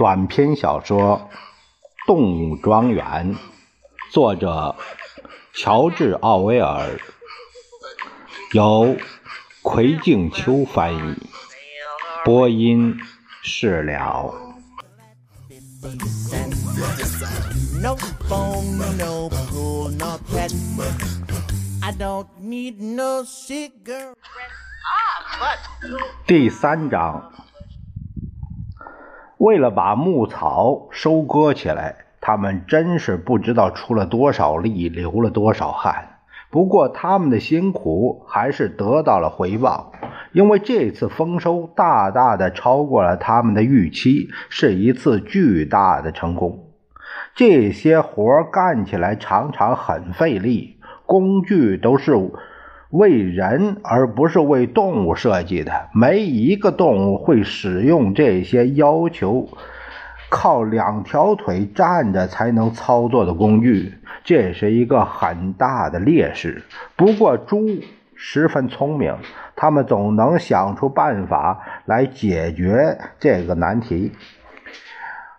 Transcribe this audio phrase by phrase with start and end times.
[0.00, 1.28] 短篇小说
[2.06, 3.34] 《动物庄园》，
[4.10, 4.74] 作者
[5.52, 6.98] 乔治·奥威尔，
[8.52, 8.96] 由
[9.60, 11.28] 葵静秋翻译，
[12.24, 12.98] 播音
[13.42, 14.32] 释了。
[21.82, 24.14] I don't need no cigarette.
[26.26, 27.30] 第三章。
[29.40, 36.18] 为了把牧草收割起来，他们真是不知道出了多少力，流了多少汗。
[36.50, 39.92] 不过，他们的辛苦还是得到了回报，
[40.32, 46.66] 因为这次丰收大大的超过了他们的预期，是一次巨大的成功。
[47.34, 50.76] 这些活干起来常常很费力，
[51.06, 52.12] 工具都是。
[52.90, 59.48] 为人而不是为动物设计的，没一个动物会使用这些要求
[60.28, 63.94] 靠两条腿站着才能操作的工具，
[64.24, 66.64] 这是一个很大的劣势。
[66.96, 67.64] 不过猪
[68.14, 69.14] 十分聪明，
[69.54, 74.12] 他们总能想出办法来解决这个难题。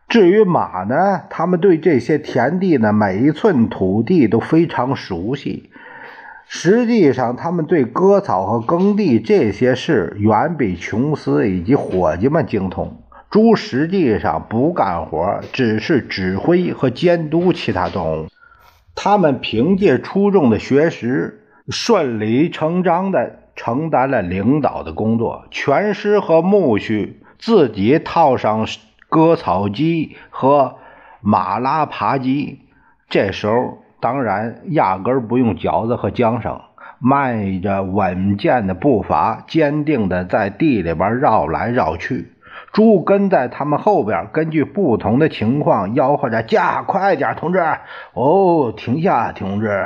[0.07, 5.70] 至于马呢，他们对这些田地的每一寸土地都非常熟悉。
[6.53, 13.01] 实际上，他们对割草和耕地这些事远比琼斯以及伙计们精通。
[13.29, 18.27] 猪实际上不干活，只是指挥和监督其他动物。
[18.93, 25.45] 他们凭借出众的学识，顺理成章地承担了领导的工作。
[25.51, 28.67] 全师和牧畜自己套上
[29.07, 30.75] 割草机和
[31.21, 32.59] 马拉耙机，
[33.09, 33.77] 这时候。
[34.01, 36.59] 当然，压根不用脚子和缰绳，
[36.99, 42.31] 迈着稳健的步伐，坚定地在地里边绕来绕去。
[42.73, 47.59] 猪跟在他们后边，根据不同的情况吆喝着：“加快点，同志
[48.13, 49.85] ！”“哦，停下，同志！”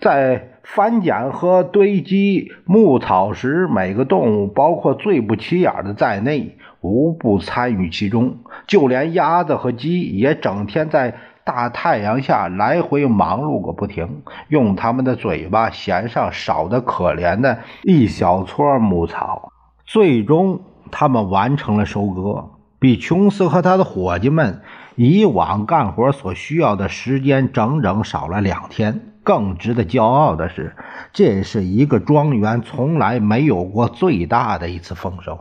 [0.00, 8.38] 在翻捡和堆积牧草时，每个动物，包括最不起眼的在内，无不参与其中。
[8.66, 11.14] 就连鸭子和鸡也整天在。
[11.44, 19.52] 大太阳下来回忙碌个不停，用他们的嘴巴衔上少得可怜的一小撮牧草。
[19.84, 24.62] 最终，他们完成了收割，比琼斯和他的伙计们
[24.96, 29.10] 以往干活所需要的时间整整少了两天。
[29.22, 30.74] 更值得骄傲的是，
[31.12, 35.38] 这是一个庄园从来没有过最大的一次丰收，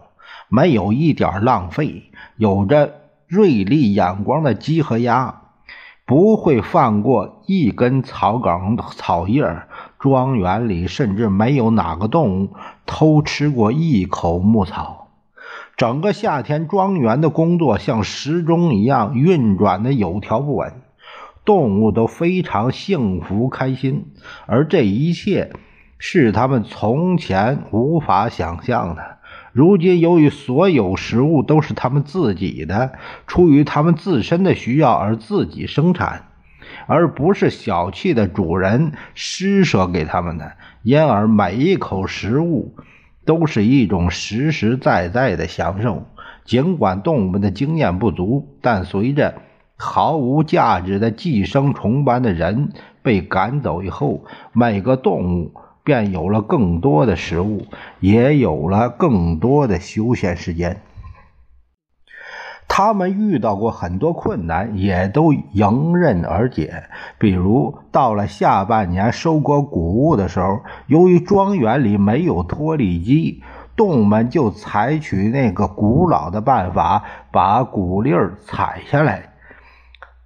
[0.49, 2.11] 没有一点浪费。
[2.35, 2.93] 有着
[3.27, 5.42] 锐利眼光的鸡和鸭。
[6.05, 9.63] 不会放过一根草梗、草叶。
[9.99, 12.49] 庄园里甚至没有哪个动物
[12.85, 15.07] 偷吃过一口牧草。
[15.77, 20.73] 整个夏天，庄园的工作像时钟一样运转的有条不紊，
[21.45, 24.13] 动物都非常幸福开心，
[24.45, 25.53] 而这一切
[25.97, 29.17] 是他们从前无法想象的。
[29.53, 32.93] 如今，由于所有食物都是他们自己的，
[33.27, 36.23] 出于他们自身的需要而自己生产，
[36.87, 42.73] 而不是小气的主人施舍给他们的，因而每一口食物
[43.25, 46.07] 都是一种实实在在的享受。
[46.45, 49.35] 尽管动物们的经验不足，但随着
[49.77, 55.53] 毫无价值的寄生虫般的人被赶走以后，每个动物。
[55.83, 57.65] 便有了更多的食物，
[57.99, 60.81] 也有了更多的休闲时间。
[62.67, 66.85] 他们遇到过很多困难，也都迎刃而解。
[67.19, 73.43] 比如，到了下半年收割谷物的时候，由于庄园里没有脱粒机，
[73.75, 79.33] 动物们就采取那个古老的办法，把谷粒儿采下来，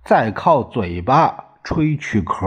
[0.06, 2.46] 再靠嘴巴吹去壳。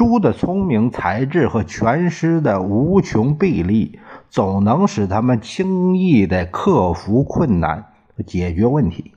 [0.00, 3.98] 猪的聪明才智和全师的无穷臂力，
[4.30, 7.84] 总能使他们轻易的克服困难
[8.26, 9.12] 解决问题。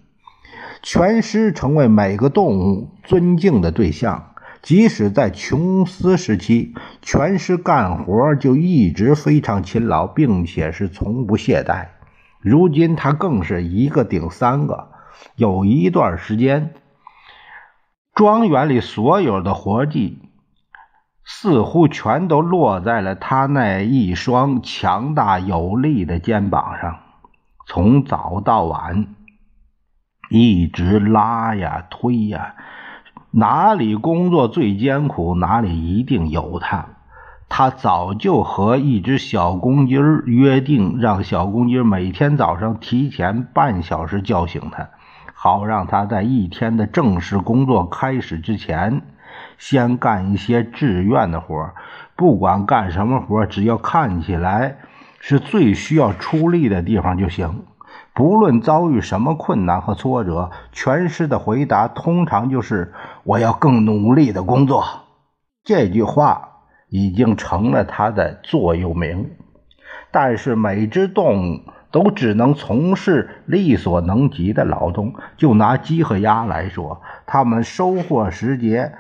[0.82, 4.34] 全师成为每个动物尊敬的对象。
[4.62, 11.88] 即使在琼斯时期，全师干活就一直非常勤劳，并且是从不懈怠。
[12.42, 14.90] 如今他更是一个顶三个。
[15.38, 16.74] 有一段时间，
[18.14, 20.20] 庄园里所有的活计。
[21.26, 26.98] 似乎全都落在了他那一双强大有力的肩膀上，
[27.66, 29.08] 从早到晚，
[30.30, 32.56] 一直拉呀推呀，
[33.32, 36.86] 哪里工作最艰苦，哪里一定有他。
[37.48, 39.96] 他早就和一只小公鸡
[40.26, 44.90] 约定，让小公鸡每天早上提前半小时叫醒他，
[45.34, 49.04] 好让他在一天的正式工作开始之前，
[49.58, 51.72] 先干一些志愿的活
[52.16, 54.78] 不管干什么活只要看起来
[55.20, 57.64] 是最需要出力的地方就行。
[58.14, 62.94] 不论遭遇什么困难和挫折，全师的回答通常就是
[63.26, 64.84] “我要更努力的工作”。
[65.66, 66.50] 这句话
[66.90, 69.32] 已经成了他的座右铭。
[70.12, 75.16] 但是每只动物都只能从事力所能及的劳动。
[75.38, 78.94] 就拿鸡和鸭来说，它们收获时节，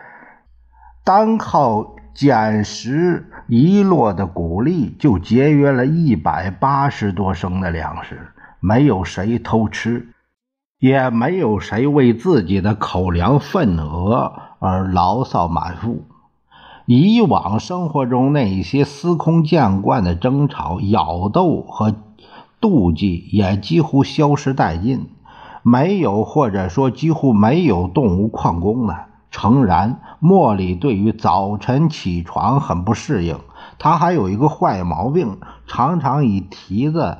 [1.05, 8.29] 单靠捡拾遗落的谷粒，就节约了一百八十多升的粮食。
[8.61, 10.07] 没有谁偷吃，
[10.79, 16.05] 也没有谁为自己的口粮份额而牢骚满腹。
[16.85, 21.93] 以往生活中那些司空见惯的争吵、咬斗和
[22.61, 25.09] 妒忌也几乎消失殆尽。
[25.63, 29.07] 没有，或者说几乎没有动物旷工了。
[29.33, 33.39] 诚然，茉莉对于早晨起床很不适应，
[33.79, 37.17] 它还有一个坏毛病，常常以蹄子。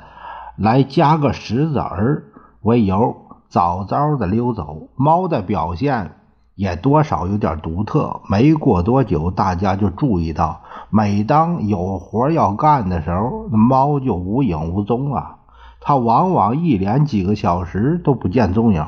[0.56, 2.26] 来加个石子儿
[2.62, 3.16] 为由，
[3.50, 4.90] 早早的溜走。
[4.96, 6.12] 猫的表现
[6.54, 8.22] 也多少有点独特。
[8.30, 10.62] 没过多久，大家就注意到，
[10.92, 15.38] 每当有活要干的时候，猫就无影无踪了。
[15.82, 18.86] 它往往一连几个小时都不见踪影。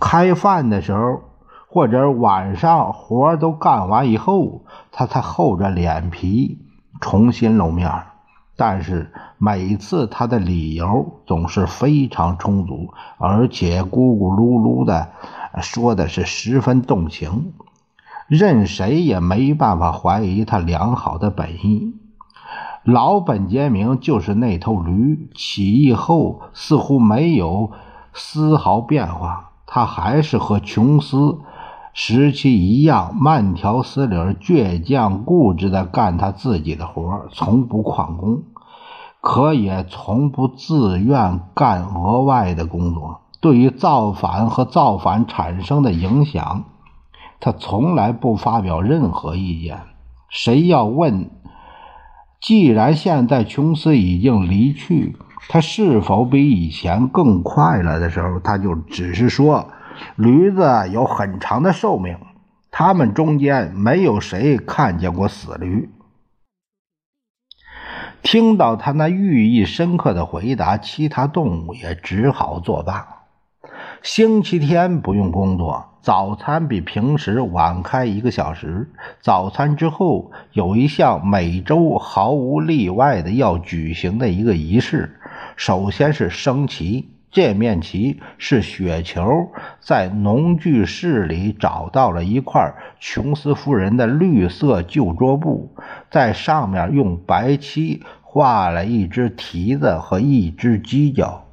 [0.00, 1.20] 开饭的时候，
[1.74, 4.62] 或者晚上活都干完以后，
[4.92, 6.60] 他才厚着脸皮
[7.00, 7.90] 重新露面。
[8.54, 15.08] 但是每次他的理由总是非常充足，而且咕咕噜噜的
[15.62, 17.54] 说的是十分动情，
[18.28, 21.96] 任谁也没办法怀疑他良好的本意。
[22.84, 27.72] 老本杰明就是那头驴，起义后似乎没有
[28.12, 31.40] 丝毫变化，他还是和琼斯。
[31.96, 38.42] 时期一样，慢条斯理、倔强固执地干他自己的活从不旷工，
[39.20, 43.20] 可也从不自愿干额外的工作。
[43.40, 46.64] 对于造反和造反产生的影响，
[47.38, 49.78] 他从来不发表任何意见。
[50.28, 51.30] 谁要问，
[52.40, 55.16] 既然现在琼斯已经离去，
[55.48, 59.68] 他是否比以前更快乐的时候，他就只是说。
[60.16, 62.18] 驴子有很长的寿命，
[62.70, 65.90] 他们中间没有谁看见过死驴。
[68.22, 73.06] 听到他那寓意深刻的回答，其他动物也只好作罢。
[74.02, 78.90] 星期天不用工作，早餐比平时晚开一个小时。
[79.20, 85.18] 早餐之后有一项每周毫无例外的要举行的一个仪式，
[85.56, 87.13] 首先是升旗。
[87.34, 89.50] 这面旗是雪球
[89.80, 95.74] 在农具室里找到了一块琼斯夫人的绿色旧桌布，
[96.12, 101.44] 在上面用白漆画了一只蹄子和一只犄角。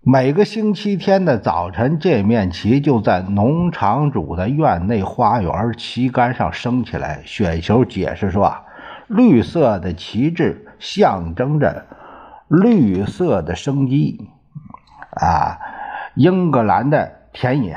[0.00, 7.20] 每个星期天的早晨，这面旗就在农场主的院内花园旗杆上升起来。
[7.26, 8.62] 雪球解释说：“啊
[9.08, 11.84] 绿色的旗帜象征着。”
[12.48, 14.28] 绿色的生机，
[15.10, 15.58] 啊，
[16.14, 17.76] 英格兰的田野；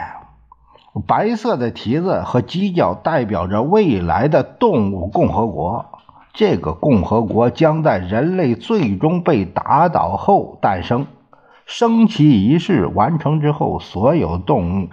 [1.06, 5.86] 白色的蹄子和犄角代表着未来的动物共和国。
[6.34, 11.08] 这个共和国将在人类最终被打倒后诞生。
[11.66, 14.90] 升旗仪式完成之后，所有动物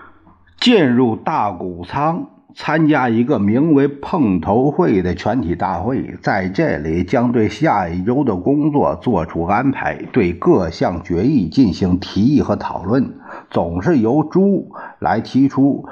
[0.59, 2.27] 进入大谷仓。
[2.61, 13.15] 参加一个名为“碰头会”的全体大会，在这里将对下一周的工作做出安排，对各项决议进行提议和讨论。
[13.49, 15.87] 总是由猪来提出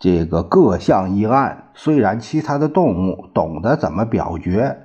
[0.00, 1.66] 这个各项议案。
[1.74, 4.76] 虽然其他的动物懂得怎么表决，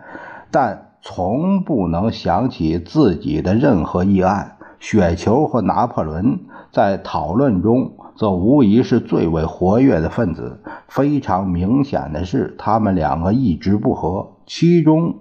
[0.52, 4.58] 但从不能想起自己的任何议案。
[4.80, 7.94] 雪球和拿破仑在讨论中。
[8.16, 10.62] 则无疑是最为活跃的分子。
[10.88, 14.34] 非常明显的是，他们两个一直不和。
[14.46, 15.16] 其中，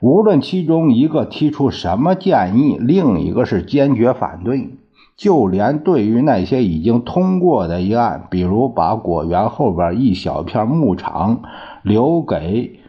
[0.00, 4.70] 无论其中一个提出什么建议，另一个是坚决反对。
[5.16, 11.42] 就连对于那些已经通过的议案，比如把果园后边一小片牧场
[11.82, 12.80] 留给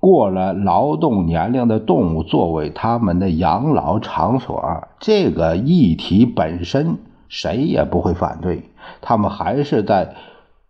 [0.00, 6.98] 过了劳动年龄的动物作为他们的养老场所，这个议题本身。
[7.28, 10.14] 谁也不会反对，他们还是在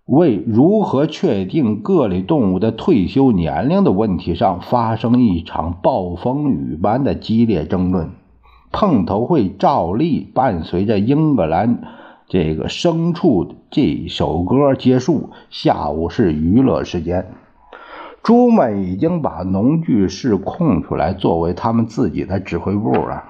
[0.04, 8.10] 为如何确定各类动物的退休年龄的问题上发生一场暴风雨般的激烈争论。
[8.72, 11.82] 碰头会照例伴随着英格兰
[12.28, 15.30] 这个牲畜这首歌结束。
[15.48, 17.32] 下午是娱乐时间，
[18.22, 23.24] 猪们已经把农具室空出来作为他们自己的指挥部了。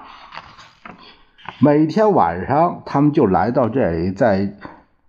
[1.58, 4.54] 每天晚上，他们就来到这里，在。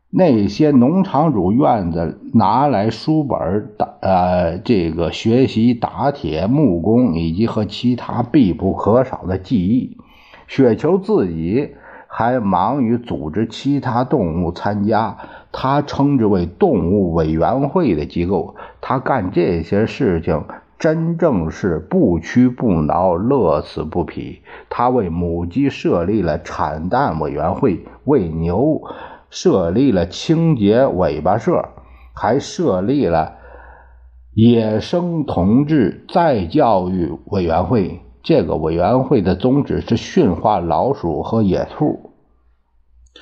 [0.10, 9.98] 那些农场主院子拿来书本打呃，这个学习打铁、木工以及和其他必不可少的技艺。
[10.48, 11.76] 雪球自己
[12.08, 15.18] 还忙于组织其他动物参加，
[15.52, 18.56] 他称之为动物委员会的机构。
[18.80, 20.46] 他干这些事情
[20.80, 24.42] 真正是不屈不挠、乐此不疲。
[24.70, 28.82] 他为母鸡设立了产蛋委员会，为牛。
[29.30, 31.68] 设立了清洁尾巴社，
[32.14, 33.34] 还设立了
[34.34, 38.00] 野生同志再教育委员会。
[38.24, 42.12] 这个委员会的宗旨是驯化老鼠和野兔，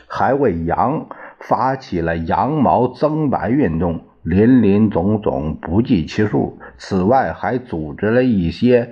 [0.07, 1.07] 还为羊
[1.39, 6.57] 发起了羊毛增白运动，林林总总不计其数。
[6.79, 8.91] 此外，还组织了一些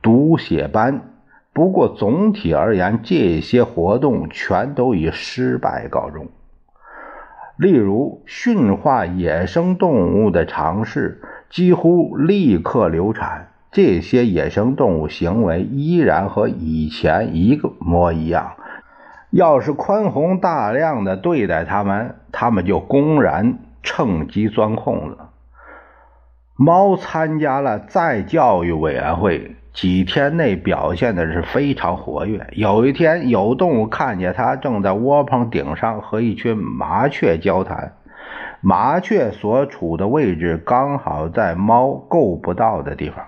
[0.00, 1.02] 读写班。
[1.52, 6.28] 不过，总体而言，这些活动全都以失败告终。
[7.56, 13.48] 例如，驯化野生动物的尝试几乎立刻流产。
[13.72, 18.52] 这些野生动物行为依然和以前一个模一样。
[19.30, 25.18] 要是宽宏大量的对待它们，它们就公然趁机钻空子。
[26.56, 29.56] 猫参加了再教育委员会。
[29.72, 32.48] 几天内表现的是非常活跃。
[32.54, 37.92] 有一天，有动物看见它正在窝棚顶上和一群麻雀交谈，
[38.60, 43.24] 麻雀所处的位置刚好在猫够不到的地方。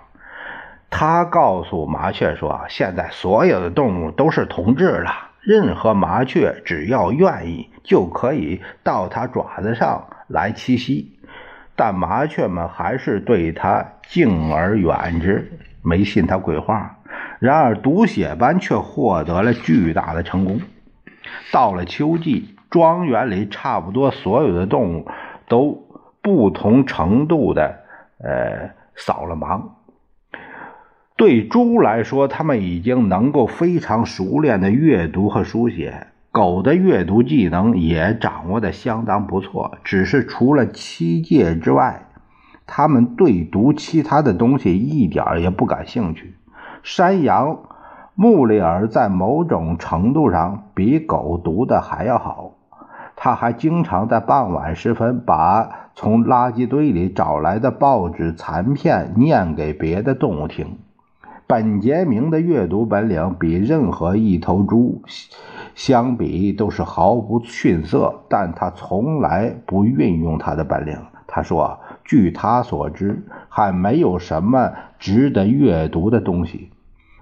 [0.91, 11.19] 他告诉麻雀说：“现在所有的动物都是同志了，任何麻雀只要愿意，就可以到它爪子上来栖息。”
[11.77, 15.53] 但麻雀们还是对它敬而远之。
[15.85, 16.99] 没信他鬼话，
[17.41, 20.61] 然而读写班却获得了巨大的成功。
[21.51, 25.09] 到了秋季，庄园里差不多所有的动物
[25.49, 25.89] 都
[26.21, 27.81] 不同程度的
[28.19, 29.71] 呃扫了盲。
[31.17, 42.09] 对猪来说，它们已经能够非常熟练的阅读和书写；狗的阅读技能也掌握的相当不错，只是除了七戒之外。
[42.67, 46.35] 他们对读其他的东西一点也不感兴趣。
[46.83, 47.59] 山羊
[48.15, 52.53] 穆里尔在某种程度上比狗读的还要好。
[53.15, 60.79] 他还经常在傍晚时分把从垃圾堆里找来的报纸残片念给别的动物听。
[61.47, 65.03] 本杰明的阅读本领比任何一头猪
[65.75, 70.97] 相比都是毫不逊色，但他从来不运用他的本领。
[71.27, 71.79] 他说。
[72.05, 76.69] 据他所知，还没有什么值得阅读的东西。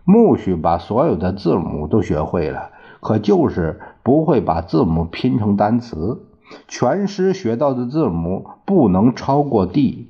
[0.05, 6.23] 木须把所有的字母都学会了，可就是不会把字母拼成单词。
[6.67, 10.09] 全诗学到的字母不能超过 D。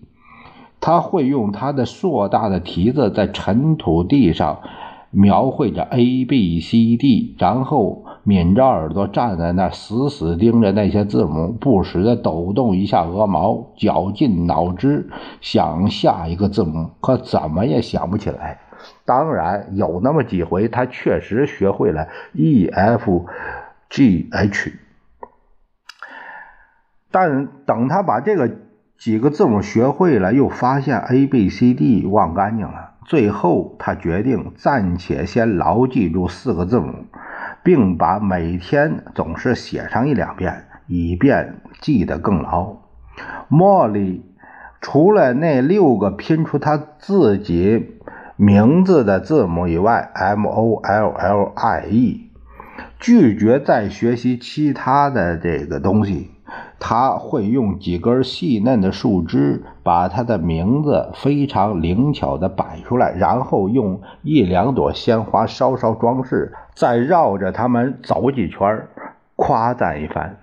[0.81, 4.61] 他会用他的硕大的蹄子在尘土地上
[5.11, 8.05] 描绘着 A、B、C、D，然后。
[8.25, 15.09] 抿着耳朵站在那，死死盯着那些字母，不时的抖动一下鹅毛，绞尽脑汁
[15.41, 18.61] 想下一个字母，可怎么也想不起来。
[19.05, 23.27] 当然，有那么几回，他确实学会了 E、F、
[23.89, 24.73] G、H，
[27.11, 28.51] 但等他把这个
[28.99, 32.91] 几个字母学会了，又发现 A、B、C、D 忘干净了。
[33.07, 36.93] 最后，他决定暂且先牢记住四个字母。
[37.63, 42.77] 并把每天总是写上一两遍，以便记得更牢。
[43.51, 44.25] 茉莉
[44.81, 47.99] 除了那六个拼出他自己
[48.37, 52.30] 名字的字母以外，M O L L I E，
[53.01, 56.31] 拒绝再学习其他的这个东西。
[56.79, 68.87] 他会用几根细嫩的树枝把他的名字非常灵巧地摆出来，然后用一两朵鲜花稍稍装饰，再绕着它们走几圈，
[69.37, 70.39] 夸赞一番。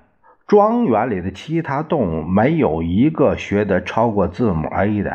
[0.47, 5.11] 庄园里的其他动物没有一个学得超过字母 A 的。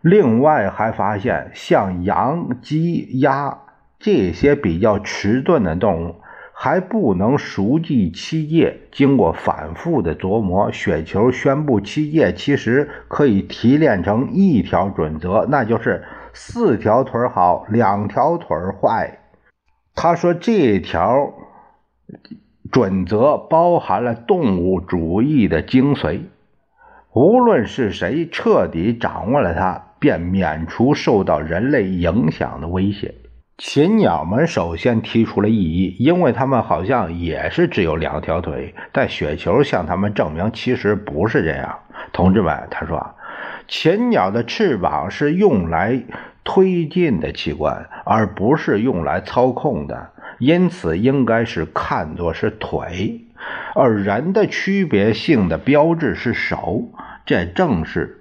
[0.00, 3.58] 另外，还发现像羊、鸡、鸭
[3.98, 6.14] 这些比较迟钝的动物。
[6.60, 8.80] 还不能熟记七戒。
[8.90, 19.20] 经过反复的琢磨，雪球宣布七戒其实可以提炼成一条准则，那就是四条腿好，两条腿坏。
[19.94, 21.32] 他说这条
[22.72, 26.22] 准则包含了动物主义的精髓，
[27.12, 33.14] 无论是谁彻底掌握了它，便免除受到人类影响的威胁。
[33.60, 38.72] 禽鸟们首先提出了异议，因为他们好像也是只有两条腿。
[38.92, 41.76] 但雪球向他们证明，其实不是这样。
[42.12, 43.16] 同志们，他说，
[43.66, 46.00] 禽鸟的翅膀是用来
[46.44, 53.22] 推进的器官，而不是用来操控的，因此应该是看作是腿。
[53.74, 56.84] 而人的区别性的标志是手，
[57.26, 58.20] 这正是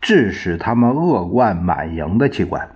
[0.00, 2.68] 致使他们恶贯满盈的器官。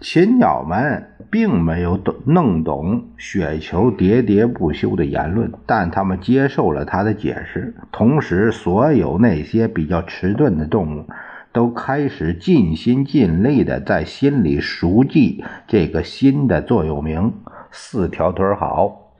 [0.00, 7.74] 禽鸟们并没有懂弄懂雪球喋喋不休的言论，但他们接受了他的解释。
[7.92, 11.06] 同时，所有那些比较迟钝的动物
[11.52, 17.34] 都开始尽心尽力地在心里熟记这个新的座右铭：
[17.70, 19.12] 四条腿好，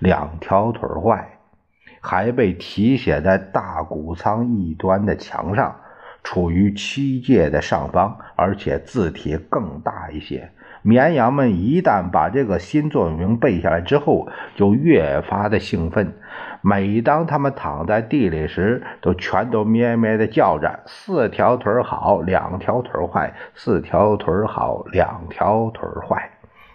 [0.00, 1.38] 两条腿坏，
[2.00, 5.76] 还被题写在大谷仓一端的墙上。
[6.22, 10.50] 处于七界的上方，而且字体更大一些。
[10.82, 16.12] 绵羊们一旦把这个新座右铭背下来之后，就越发的兴奋。
[16.60, 26.30] 每当他们躺在地里时，都全都咩咩的叫着：“四条腿好，两条腿坏；四条腿好，两条腿坏。”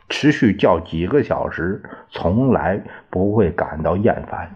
[0.10, 4.56] 持续叫几个小时，从来不会感到厌烦。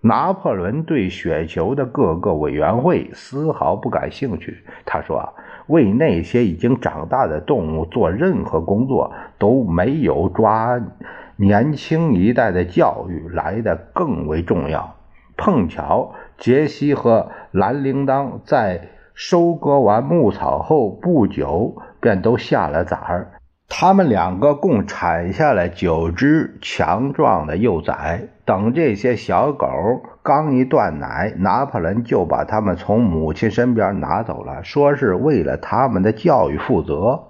[0.00, 4.64] 拿破仑对雪球的各个委员会丝毫不感兴趣。
[4.84, 5.32] 他说：“啊
[5.66, 10.80] 为那些已经长大的动物做任何工作，都没有抓
[11.36, 14.94] 年轻一代的教育来的更为重要。”
[15.36, 23.32] 碰巧，杰西和蓝铃铛在收割完牧草后不久便都下了崽儿。
[23.68, 28.28] 他们两个共产下了九只强壮的幼崽。
[28.48, 29.68] 等这些小狗
[30.22, 37.24] 刚一断奶，拿破仑就把它们从母亲身边拿走了，说是为了他们的教育负责。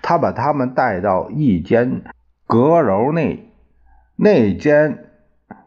[0.00, 2.02] 他把它们带到一间
[2.46, 3.50] 阁楼内，
[4.14, 5.06] 那间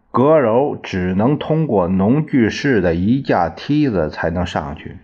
[0.10, 5.00] 阁楼只能通过农具室的一架梯子才能上去。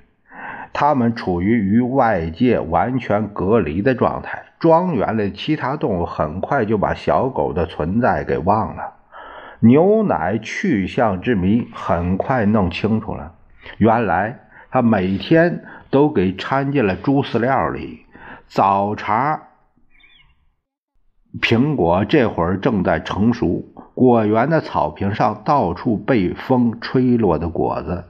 [0.72, 4.44] 他们处于与外界完全隔离的状态。
[4.60, 8.94] 庄园里其他动物很快就把小狗的存在给忘了。
[9.60, 13.36] 牛奶去向之谜很快弄清楚了。
[13.78, 14.40] 原来
[14.72, 18.06] 他每天都给掺进了猪饲料里。
[18.48, 19.44] 早茶
[21.42, 28.06] 苹果这会儿正在成熟，果园的草坪上到处被风吹落的果子。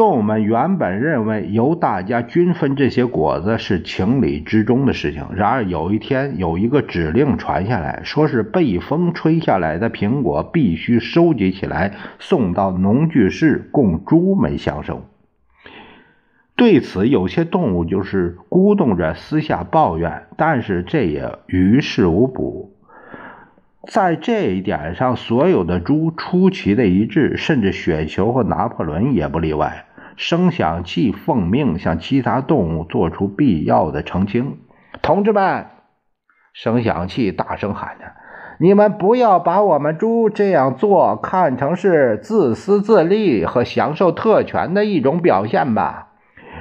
[0.00, 5.26] 动物们原本认为由大家均分这些果子是情理之中的事情。
[5.34, 15.04] 然而有一天，有一个指令传下来，说是被风吹下来的苹果必须收集起来，送到农具室供猪们享受。
[16.56, 22.74] 对此，有些动物就是咕咚着私下抱怨，但是这也于事无补。
[23.86, 29.84] 在这一点上，所有的猪出奇的一致，甚至雪球和拿破仑也不例外。
[30.16, 34.58] 声响器奉命向其他动物做出必要的澄清。
[35.02, 35.66] 同志们，
[36.52, 38.06] 声响器大声喊着
[38.58, 46.08] ：“你们不要把我们猪这样做看成是自私自利和享受特权的一种表现吧！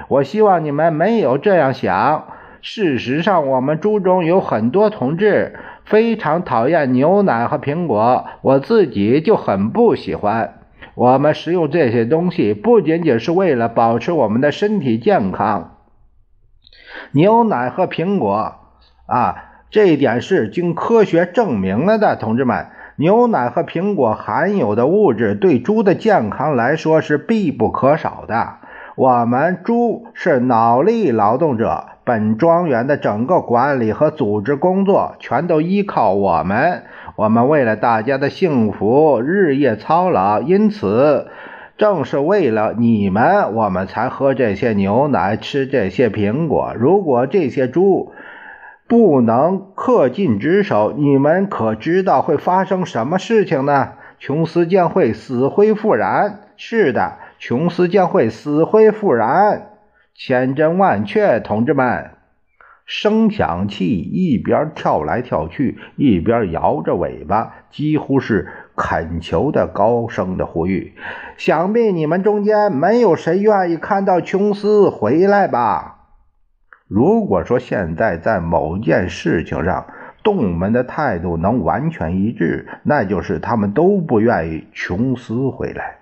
[0.08, 2.28] 我希望你们没有这样想。
[2.62, 10.56] 事实上，我们猪中有很多同志非常讨厌牛奶和苹果，我自己就很不喜欢。”
[11.00, 15.78] 我们食用这些东西不仅仅是为了保持我们的身体健康。
[17.14, 18.56] 牛奶和苹果
[19.06, 19.36] 啊，
[19.72, 22.68] 这一点是经科学证明了的，同志们。
[22.98, 28.56] 牛奶和苹果含有的物质对猪的健康来说是必不可少的。
[28.98, 36.84] 我们猪是脑力劳动者，本庄园的整个管理和组织工作全都依靠我们。
[37.20, 41.28] 我们为了大家的幸福日夜操劳，因此，
[41.78, 46.74] 正是为了你们，我们才喝这些牛奶，吃这些苹果。
[46.80, 48.14] 如果这些猪
[48.88, 53.90] 不能恪尽职守，你们可知道会发生什么事情呢？
[54.18, 56.40] 琼斯将会死灰复燃。
[56.56, 59.72] 是的，琼斯将会死灰复燃。
[60.16, 62.12] 千真万确，同志们。
[62.92, 70.94] 声响器一边跳来跳去，一边摇着尾巴，几乎是恳求的高声的呼吁
[71.38, 75.98] ：“想必你们中间没有谁愿意看到琼斯回来吧？”
[76.90, 79.86] 如果说现在在某件事情上，
[80.24, 85.98] 动物们的态度能完全一致，那就是他们都不愿意琼斯回来。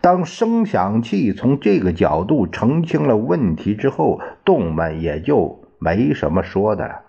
[0.00, 5.59] 当声响器从这个角度澄清了问题之后，动物们也就。
[5.80, 7.00] 没什么说的了，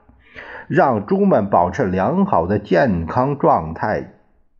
[0.67, 4.13] 让猪们保持良好的健康状态，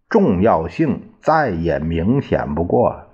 [0.10, 3.08] 重要性再也明显不过了。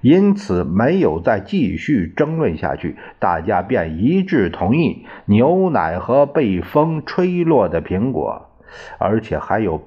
[0.00, 8.50] 因此，没有再继续争论下去，大家便一致同意牛奶和被风吹落的苹果，
[8.98, 9.80] 而且还有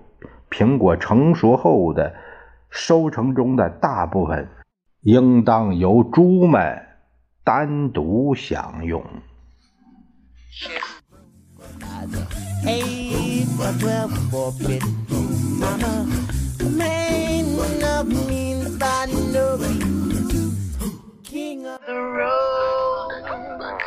[0.50, 2.13] 苹果成熟后的
[2.70, 4.48] 收成中的大部分，
[5.02, 6.84] 应当由猪们
[7.44, 9.04] 单独享用。
[13.65, 14.84] Or twelve forfeit.
[15.10, 16.06] Mama,
[16.63, 19.58] man of means by no.
[21.24, 22.85] King of the road.